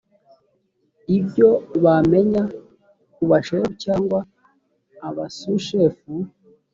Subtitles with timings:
[1.17, 1.49] ibyo
[1.83, 2.43] bamenya
[3.13, 4.19] ku bashefu cyangwa
[5.07, 6.11] abasushefu